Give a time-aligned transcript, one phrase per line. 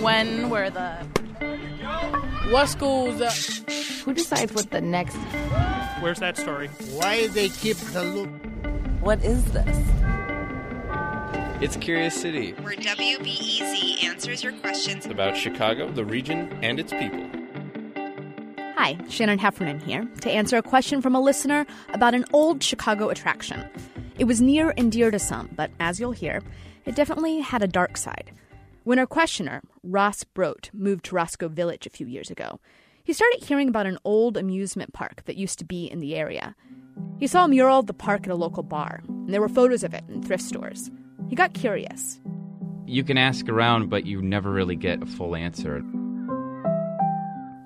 [0.00, 0.92] When were the
[2.50, 3.20] what schools?
[3.20, 3.30] Uh,
[4.04, 5.16] Who decides what the next?
[6.00, 6.68] Where's that story?
[6.92, 8.30] Why they keep the loop?
[9.02, 9.86] What is this?
[11.60, 17.28] It's Curious City, where WBEZ answers your questions about Chicago, the region, and its people.
[18.78, 23.10] Hi, Shannon Heffernan here to answer a question from a listener about an old Chicago
[23.10, 23.68] attraction.
[24.18, 26.40] It was near and dear to some, but as you'll hear,
[26.86, 28.32] it definitely had a dark side.
[28.82, 32.60] When our questioner, Ross Brote, moved to Roscoe Village a few years ago,
[33.04, 36.56] he started hearing about an old amusement park that used to be in the area.
[37.18, 39.84] He saw a mural of the park at a local bar, and there were photos
[39.84, 40.90] of it in thrift stores.
[41.28, 42.20] He got curious.
[42.86, 45.84] You can ask around, but you never really get a full answer.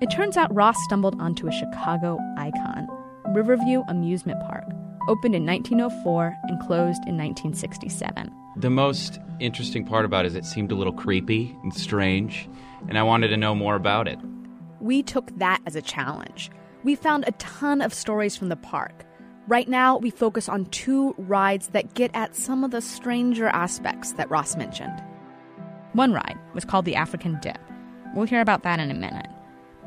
[0.01, 2.87] It turns out Ross stumbled onto a Chicago icon,
[3.33, 4.65] Riverview Amusement Park,
[5.07, 8.31] opened in 1904 and closed in 1967.
[8.57, 12.47] The most interesting part about it is it seemed a little creepy and strange,
[12.87, 14.19] and I wanted to know more about it.
[14.79, 16.51] We took that as a challenge.
[16.83, 19.05] We found a ton of stories from the park.
[19.47, 24.13] Right now, we focus on two rides that get at some of the stranger aspects
[24.13, 25.03] that Ross mentioned.
[25.93, 27.59] One ride was called the African Dip.
[28.15, 29.27] We'll hear about that in a minute.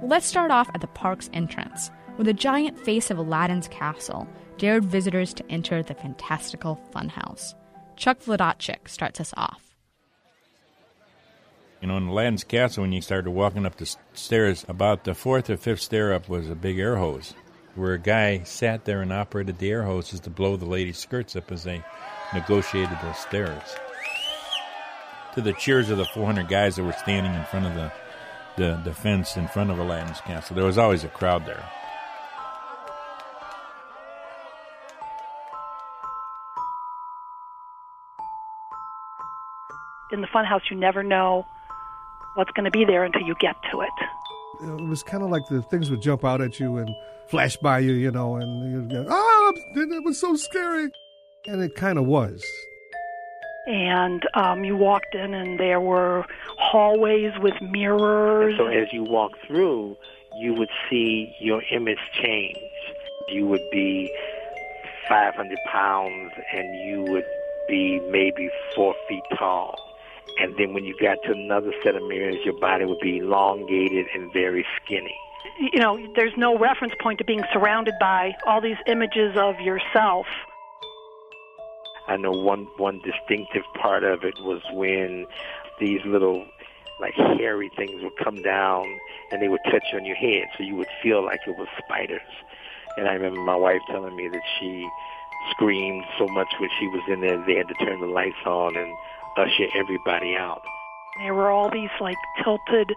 [0.02, 4.26] Let's start off at the park's entrance, where a giant face of Aladdin's castle
[4.58, 7.54] dared visitors to enter the fantastical funhouse.
[7.96, 9.76] Chuck Wlodarczyk starts us off.
[11.80, 15.48] You know, in Aladdin's castle, when you started walking up the stairs, about the fourth
[15.48, 17.34] or fifth stair up was a big air hose,
[17.76, 21.36] where a guy sat there and operated the air hoses to blow the ladies' skirts
[21.36, 21.84] up as they
[22.34, 23.62] negotiated the stairs.
[25.36, 27.92] To the cheers of the 400 guys that were standing in front of the,
[28.56, 31.64] the, the fence in front of Aladdin's castle, there was always a crowd there.
[40.12, 41.46] In the funhouse, you never know
[42.34, 43.90] what's going to be there until you get to it.
[44.62, 46.88] It was kind of like the things would jump out at you and
[47.28, 50.88] flash by you, you know, and you'd go, ah, it was so scary.
[51.46, 52.44] And it kind of was.
[53.66, 56.24] And um, you walked in, and there were
[56.58, 58.54] hallways with mirrors.
[58.54, 59.96] And so as you walked through,
[60.38, 62.56] you would see your image change.
[63.28, 64.10] You would be
[65.08, 67.26] 500 pounds, and you would
[67.68, 69.87] be maybe four feet tall
[70.40, 74.06] and then when you got to another set of mirrors, your body would be elongated
[74.14, 75.16] and very skinny.
[75.72, 80.26] You know, there's no reference point to being surrounded by all these images of yourself.
[82.06, 85.26] I know one one distinctive part of it was when
[85.80, 86.46] these little
[87.00, 88.84] like hairy things would come down
[89.30, 92.20] and they would touch on your head, so you would feel like it was spiders.
[92.96, 94.88] And I remember my wife telling me that she
[95.50, 98.76] screamed so much when she was in there they had to turn the lights on
[98.76, 98.92] and
[99.36, 100.62] usher everybody out.
[101.18, 102.94] There were all these like tilted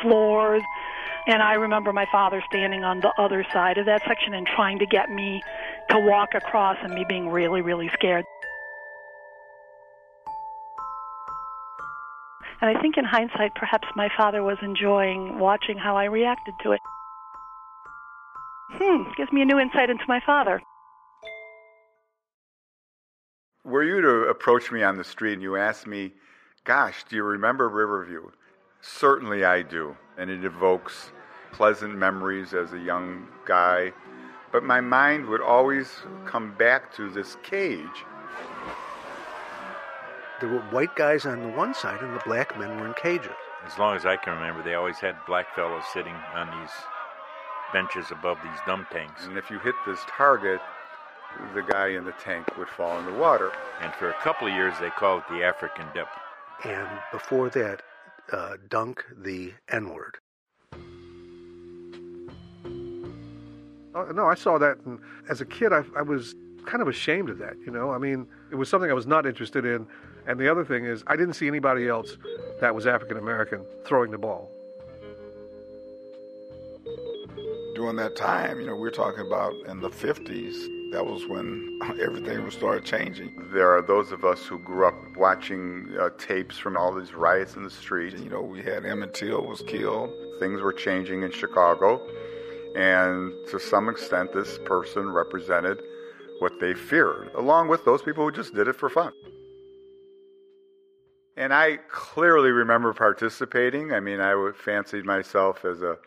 [0.00, 0.62] floors,
[1.26, 4.78] and I remember my father standing on the other side of that section and trying
[4.78, 5.42] to get me
[5.90, 8.24] to walk across, and me being really, really scared.
[12.60, 16.72] And I think in hindsight, perhaps my father was enjoying watching how I reacted to
[16.72, 16.80] it.
[18.72, 20.60] Hmm, gives me a new insight into my father
[23.68, 26.12] were you to approach me on the street and you ask me,
[26.64, 28.30] Gosh, do you remember Riverview?
[28.80, 29.96] Certainly I do.
[30.16, 31.12] And it evokes
[31.52, 33.92] pleasant memories as a young guy.
[34.52, 35.90] But my mind would always
[36.26, 38.04] come back to this cage.
[40.40, 43.32] There were white guys on the one side and the black men were in cages.
[43.66, 46.70] As long as I can remember, they always had black fellows sitting on these
[47.72, 49.26] benches above these dump tanks.
[49.26, 50.60] And if you hit this target,
[51.54, 53.50] the guy in the tank would fall in the water.
[53.80, 56.08] And for a couple of years, they called it the African dip.
[56.64, 57.82] And before that,
[58.32, 60.18] uh, dunk the N word.
[63.94, 64.78] Oh, no, I saw that.
[64.84, 64.98] And
[65.28, 66.34] as a kid, I, I was
[66.66, 67.54] kind of ashamed of that.
[67.64, 69.86] You know, I mean, it was something I was not interested in.
[70.26, 72.16] And the other thing is, I didn't see anybody else
[72.60, 74.50] that was African American throwing the ball.
[77.74, 82.44] During that time, you know, we're talking about in the 50s, That was when everything
[82.44, 83.32] was started changing.
[83.52, 87.56] There are those of us who grew up watching uh, tapes from all these riots
[87.56, 88.16] in the street.
[88.16, 90.10] You know, we had Emmett Till was killed.
[90.40, 92.00] Things were changing in Chicago.
[92.74, 95.82] And to some extent, this person represented
[96.38, 99.12] what they feared, along with those people who just did it for fun.
[101.36, 103.92] And I clearly remember participating.
[103.92, 105.98] I mean, I fancied myself as a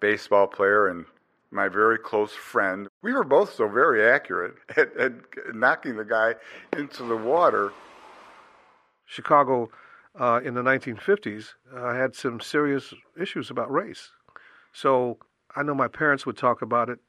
[0.00, 1.04] baseball player and
[1.50, 2.88] my very close friend.
[3.02, 5.12] We were both so very accurate at, at
[5.54, 6.34] knocking the guy
[6.76, 7.72] into the water.
[9.06, 9.70] Chicago
[10.18, 14.10] uh, in the 1950s uh, had some serious issues about race.
[14.72, 15.18] So
[15.56, 17.00] I know my parents would talk about it,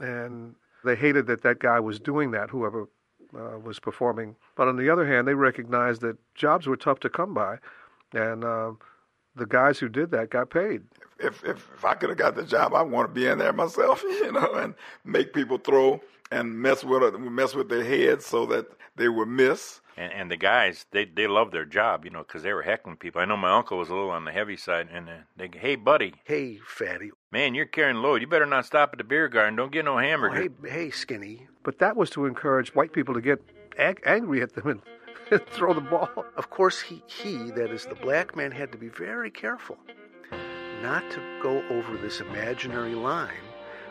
[0.00, 0.54] and
[0.84, 2.88] they hated that that guy was doing that, whoever
[3.34, 4.36] uh, was performing.
[4.56, 7.58] But on the other hand, they recognized that jobs were tough to come by,
[8.12, 8.72] and uh,
[9.38, 10.82] the guys who did that got paid.
[11.18, 13.52] If if, if I could have got the job, I want to be in there
[13.52, 14.74] myself, you know, and
[15.04, 16.00] make people throw
[16.30, 19.80] and mess with mess with their heads so that they would miss.
[19.96, 22.96] And, and the guys, they they love their job, you know, because they were heckling
[22.96, 23.20] people.
[23.20, 25.74] I know my uncle was a little on the heavy side, and uh, they, hey
[25.74, 28.20] buddy, hey fatty, man, you're carrying load.
[28.20, 29.56] You better not stop at the beer garden.
[29.56, 30.36] Don't get no hamburger.
[30.36, 31.48] Oh, hey, hey, skinny.
[31.64, 33.42] But that was to encourage white people to get
[33.76, 34.82] ag- angry at them and,
[35.50, 36.24] throw the ball.
[36.36, 39.78] Of course, he he that is the black man had to be very careful
[40.82, 43.44] not to go over this imaginary line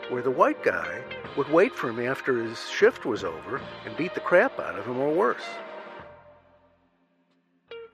[0.08, 1.02] where the white guy
[1.36, 4.86] would wait for him after his shift was over and beat the crap out of
[4.86, 5.42] him or worse.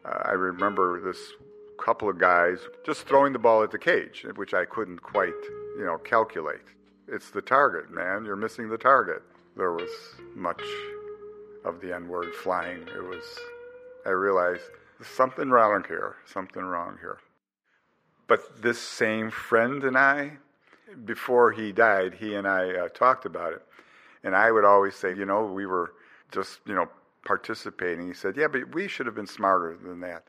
[0.05, 1.19] I remember this
[1.83, 5.35] couple of guys just throwing the ball at the cage, which I couldn't quite,
[5.77, 6.61] you know, calculate.
[7.09, 8.25] It's the target, man.
[8.25, 9.23] You're missing the target.
[9.57, 9.91] There was
[10.35, 10.63] much
[11.65, 12.83] of the N word flying.
[12.95, 13.25] It was,
[14.07, 14.63] I realized
[14.99, 17.19] there's something wrong here, something wrong here.
[18.27, 20.33] But this same friend and I,
[21.05, 23.63] before he died, he and I uh, talked about it.
[24.23, 25.93] And I would always say, you know, we were
[26.33, 26.89] just, you know,
[27.25, 28.07] participating.
[28.07, 30.25] He said, yeah, but we should have been smarter than that.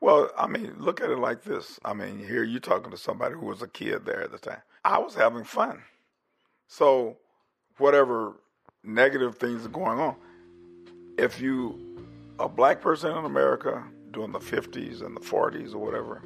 [0.00, 1.78] Well, I mean, look at it like this.
[1.84, 4.60] I mean, here you're talking to somebody who was a kid there at the time.
[4.84, 5.82] I was having fun.
[6.66, 7.16] So,
[7.78, 8.34] whatever
[8.82, 10.16] negative things are going on,
[11.18, 11.78] if you,
[12.38, 16.22] a black person in America during the 50s and the 40s or whatever,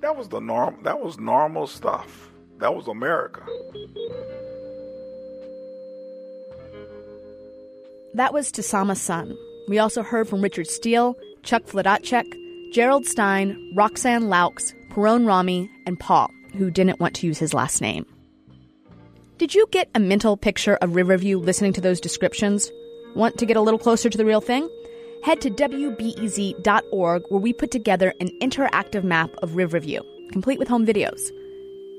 [0.00, 0.78] that was the norm.
[0.82, 2.30] That was normal stuff.
[2.58, 3.44] That was America.
[8.14, 9.36] That was Tasama Sun.
[9.68, 12.26] We also heard from Richard Steele, Chuck Wlodarczyk,
[12.72, 17.80] Gerald Stein, Roxanne Laux, Perone Rami, and Paul, who didn't want to use his last
[17.80, 18.04] name.
[19.38, 22.70] Did you get a mental picture of Riverview listening to those descriptions?
[23.14, 24.70] Want to get a little closer to the real thing?
[25.22, 30.00] Head to WBEZ.org where we put together an interactive map of Riverview,
[30.30, 31.30] complete with home videos.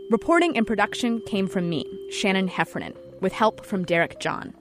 [0.10, 4.56] Reporting and production came from me, Shannon Heffernan, with help from Derek John.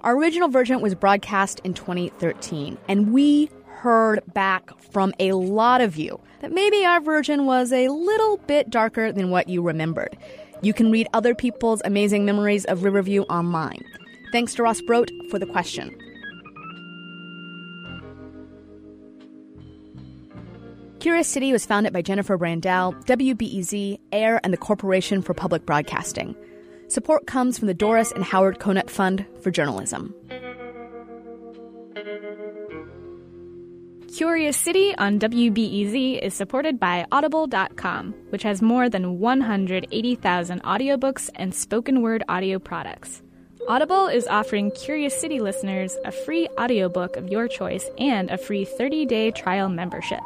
[0.00, 5.96] Our original version was broadcast in 2013, and we heard back from a lot of
[5.96, 10.16] you that maybe our version was a little bit darker than what you remembered.
[10.62, 13.84] You can read other people's amazing memories of Riverview online.
[14.32, 15.94] Thanks to Ross Brote for the question.
[21.00, 26.34] Curious City was founded by Jennifer Brandel, WBEZ, AIR, and the Corporation for Public Broadcasting.
[26.88, 30.14] Support comes from the Doris and Howard Conant Fund for Journalism.
[34.16, 41.54] Curious City on WBEZ is supported by Audible.com, which has more than 180,000 audiobooks and
[41.54, 43.22] spoken word audio products.
[43.68, 48.66] Audible is offering Curious City listeners a free audiobook of your choice and a free
[48.66, 50.20] 30-day trial membership.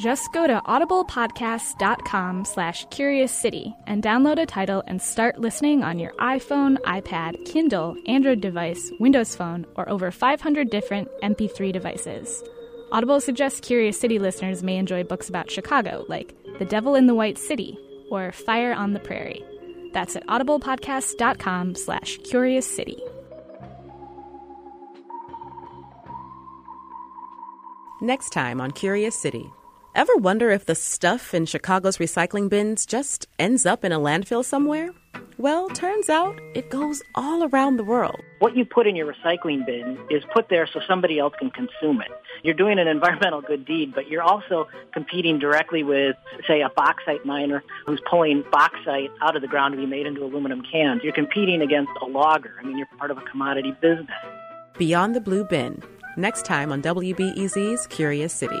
[0.00, 5.98] Just go to audiblepodcasts.com slash curious city and download a title and start listening on
[5.98, 12.42] your iPhone, iPad, Kindle, Android device, Windows Phone, or over 500 different MP3 devices.
[12.92, 17.14] Audible suggests Curious City listeners may enjoy books about Chicago, like The Devil in the
[17.14, 17.78] White City
[18.10, 19.44] or Fire on the Prairie.
[19.92, 23.02] That's at audiblepodcasts.com slash curious city.
[28.02, 29.52] Next time on Curious City.
[29.94, 34.42] Ever wonder if the stuff in Chicago's recycling bins just ends up in a landfill
[34.44, 34.90] somewhere?
[35.40, 38.20] Well, turns out it goes all around the world.
[38.40, 42.02] What you put in your recycling bin is put there so somebody else can consume
[42.02, 42.10] it.
[42.42, 46.14] You're doing an environmental good deed, but you're also competing directly with,
[46.46, 50.22] say, a bauxite miner who's pulling bauxite out of the ground to be made into
[50.22, 51.00] aluminum cans.
[51.02, 52.56] You're competing against a logger.
[52.60, 54.10] I mean, you're part of a commodity business.
[54.76, 55.82] Beyond the Blue Bin,
[56.18, 58.60] next time on WBEZ's Curious City.